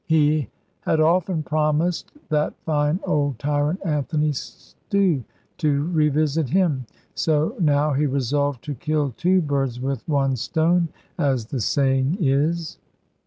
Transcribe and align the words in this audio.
He 0.07 0.49
had 0.79 0.99
often 0.99 1.43
promised 1.43 2.11
that 2.29 2.55
fine 2.65 2.99
old 3.05 3.37
tyrant 3.37 3.81
Anthony 3.85 4.31
Stew 4.31 5.23
to 5.59 5.83
revisit 5.91 6.49
him; 6.49 6.87
so 7.13 7.55
now 7.59 7.93
he 7.93 8.07
resolved 8.07 8.63
to 8.63 8.73
kill 8.73 9.13
two 9.15 9.41
birds 9.43 9.79
with 9.79 10.01
one 10.09 10.37
stone, 10.37 10.89
as 11.19 11.45
the 11.45 11.61
saying 11.61 12.17
is. 12.19 12.79